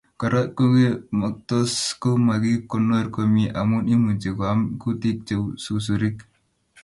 [0.19, 6.17] Kora kongemoktos ngomakikonor komie amu imuchi koam kutik cheu susurik